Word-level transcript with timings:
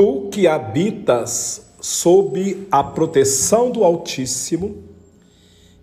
Tu 0.00 0.30
que 0.32 0.46
habitas 0.46 1.74
sob 1.78 2.66
a 2.70 2.82
proteção 2.82 3.70
do 3.70 3.84
Altíssimo, 3.84 4.82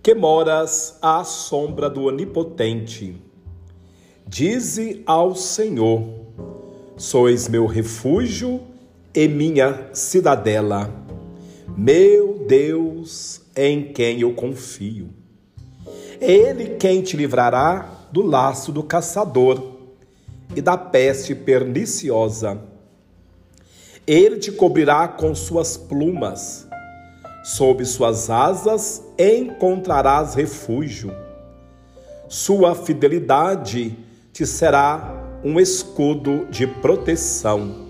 que 0.01 0.15
moras 0.15 0.97
à 1.03 1.23
sombra 1.23 1.87
do 1.87 2.05
Onipotente, 2.05 3.15
dize 4.25 5.03
ao 5.05 5.35
Senhor: 5.35 6.01
Sois 6.97 7.47
meu 7.47 7.67
refúgio 7.67 8.61
e 9.13 9.27
minha 9.27 9.91
cidadela, 9.93 10.91
meu 11.77 12.43
Deus 12.47 13.41
em 13.55 13.93
quem 13.93 14.21
eu 14.21 14.33
confio. 14.33 15.09
Ele 16.19 16.69
quem 16.69 17.03
te 17.03 17.15
livrará 17.15 18.07
do 18.11 18.23
laço 18.23 18.71
do 18.71 18.81
caçador 18.81 19.73
e 20.55 20.59
da 20.59 20.75
peste 20.75 21.35
perniciosa. 21.35 22.76
Ele 24.07 24.37
te 24.37 24.53
cobrirá 24.53 25.05
com 25.05 25.35
suas 25.35 25.75
plumas, 25.75 26.65
sob 27.43 27.83
suas 27.83 28.29
asas 28.29 29.03
encontrarás 29.19 30.33
refúgio. 30.33 31.13
Sua 32.29 32.73
fidelidade 32.73 33.97
te 34.31 34.45
será 34.45 35.39
um 35.43 35.59
escudo 35.59 36.45
de 36.49 36.65
proteção. 36.65 37.85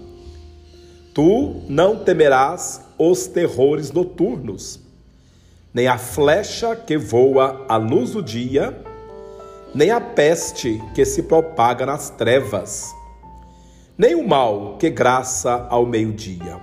Tu 1.13 1.61
não 1.69 2.03
temerás 2.03 2.81
os 2.97 3.27
terrores 3.27 3.91
noturnos, 3.91 4.79
nem 5.71 5.87
a 5.87 5.99
flecha 5.99 6.75
que 6.75 6.97
voa 6.97 7.63
à 7.69 7.77
luz 7.77 8.13
do 8.13 8.23
dia, 8.23 8.75
nem 9.71 9.91
a 9.91 10.01
peste 10.01 10.81
que 10.95 11.05
se 11.05 11.21
propaga 11.21 11.85
nas 11.85 12.09
trevas, 12.09 12.91
nem 13.97 14.15
o 14.15 14.27
mal 14.27 14.77
que 14.77 14.89
graça 14.89 15.65
ao 15.69 15.85
meio-dia. 15.85 16.59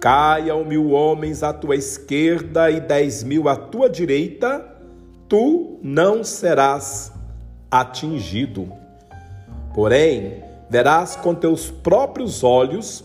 Caiam 0.00 0.64
mil 0.64 0.90
homens 0.90 1.42
à 1.42 1.52
tua 1.52 1.76
esquerda 1.76 2.70
e 2.70 2.80
dez 2.80 3.22
mil 3.24 3.48
à 3.48 3.56
tua 3.56 3.88
direita, 3.88 4.64
tu 5.28 5.78
não 5.82 6.22
serás 6.22 7.12
atingido. 7.70 8.70
Porém, 9.74 10.44
verás 10.70 11.16
com 11.16 11.34
teus 11.34 11.70
próprios 11.70 12.44
olhos, 12.44 13.02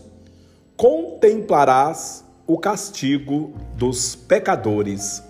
contemplarás 0.76 2.24
o 2.46 2.58
castigo 2.58 3.54
dos 3.76 4.14
pecadores 4.14 5.22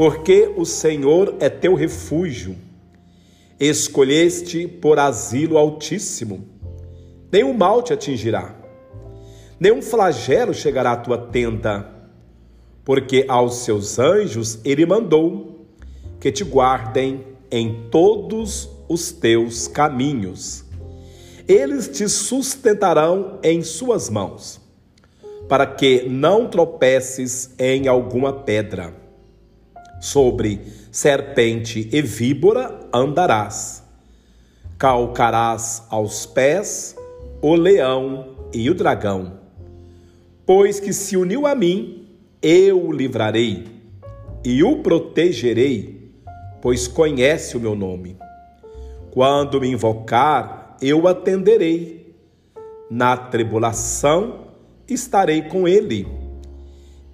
porque 0.00 0.50
o 0.56 0.64
Senhor 0.64 1.34
é 1.40 1.50
teu 1.50 1.74
refúgio. 1.74 2.56
Escolheste 3.60 4.66
por 4.66 4.98
asilo 4.98 5.58
altíssimo. 5.58 6.48
Nenhum 7.32 7.52
mal 7.52 7.80
te 7.82 7.92
atingirá, 7.92 8.56
nenhum 9.58 9.80
flagelo 9.80 10.52
chegará 10.52 10.92
à 10.92 10.96
tua 10.96 11.16
tenda, 11.16 11.88
porque 12.84 13.24
aos 13.28 13.58
seus 13.58 14.00
anjos 14.00 14.58
ele 14.64 14.84
mandou 14.84 15.66
que 16.18 16.32
te 16.32 16.42
guardem 16.42 17.24
em 17.50 17.88
todos 17.88 18.68
os 18.88 19.12
teus 19.12 19.68
caminhos. 19.68 20.64
Eles 21.46 21.88
te 21.88 22.08
sustentarão 22.08 23.38
em 23.44 23.62
suas 23.62 24.10
mãos, 24.10 24.60
para 25.48 25.66
que 25.66 26.08
não 26.08 26.48
tropeces 26.48 27.54
em 27.58 27.86
alguma 27.86 28.32
pedra. 28.32 28.92
Sobre 30.00 30.60
serpente 30.90 31.88
e 31.92 32.02
víbora 32.02 32.88
andarás. 32.92 33.84
Calcarás 34.78 35.84
aos 35.90 36.24
pés 36.24 36.96
o 37.42 37.54
leão 37.54 38.36
e 38.52 38.68
o 38.68 38.74
dragão. 38.74 39.40
Pois 40.44 40.78
que 40.78 40.92
se 40.92 41.16
uniu 41.16 41.46
a 41.46 41.54
mim, 41.54 42.06
eu 42.42 42.86
o 42.86 42.92
livrarei 42.92 43.64
e 44.44 44.62
o 44.62 44.82
protegerei, 44.82 46.12
pois 46.60 46.86
conhece 46.86 47.56
o 47.56 47.60
meu 47.60 47.74
nome. 47.74 48.16
Quando 49.10 49.60
me 49.60 49.68
invocar, 49.68 50.76
eu 50.82 51.08
atenderei. 51.08 52.14
Na 52.90 53.16
tribulação 53.16 54.48
estarei 54.88 55.42
com 55.42 55.66
ele. 55.66 56.06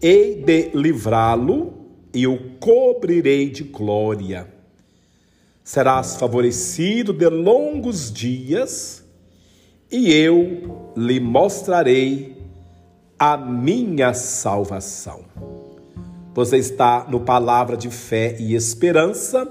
Hei 0.00 0.42
de 0.42 0.70
livrá-lo 0.74 1.74
e 2.12 2.26
o 2.26 2.56
cobrirei 2.58 3.50
de 3.50 3.62
glória. 3.64 4.48
Serás 5.62 6.16
favorecido 6.16 7.12
de 7.12 7.28
longos 7.28 8.12
dias, 8.12 9.05
e 9.90 10.12
eu 10.12 10.92
lhe 10.96 11.20
mostrarei 11.20 12.36
a 13.18 13.36
minha 13.36 14.12
salvação. 14.14 15.20
Você 16.34 16.58
está 16.58 17.06
no 17.08 17.20
Palavra 17.20 17.76
de 17.76 17.90
Fé 17.90 18.36
e 18.38 18.54
Esperança, 18.54 19.50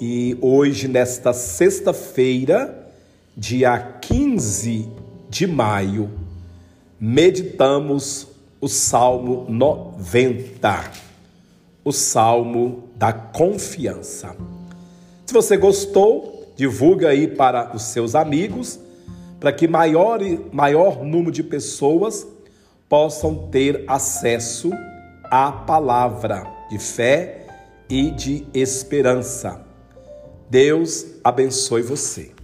e 0.00 0.38
hoje, 0.40 0.86
nesta 0.86 1.32
sexta-feira, 1.32 2.92
dia 3.36 3.78
15 3.78 4.88
de 5.28 5.46
maio, 5.46 6.10
meditamos 7.00 8.28
o 8.60 8.68
Salmo 8.68 9.44
90 9.48 11.08
o 11.88 11.92
salmo 11.92 12.84
da 12.96 13.14
confiança. 13.14 14.36
Se 15.24 15.32
você 15.32 15.56
gostou, 15.56 16.52
divulga 16.54 17.08
aí 17.08 17.26
para 17.26 17.74
os 17.74 17.82
seus 17.82 18.14
amigos, 18.14 18.78
para 19.40 19.52
que 19.52 19.68
maior, 19.68 20.20
maior 20.52 21.04
número 21.04 21.30
de 21.30 21.42
pessoas 21.42 22.26
possam 22.88 23.48
ter 23.48 23.84
acesso 23.86 24.70
à 25.24 25.52
palavra 25.52 26.46
de 26.70 26.78
fé 26.78 27.46
e 27.88 28.10
de 28.10 28.46
esperança. 28.52 29.64
Deus 30.50 31.06
abençoe 31.22 31.82
você. 31.82 32.37